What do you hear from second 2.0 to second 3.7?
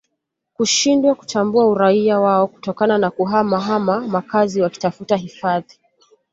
wao kutokana na kuhama